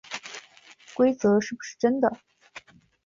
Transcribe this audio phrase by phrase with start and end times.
[0.95, 2.11] 规则是不是真的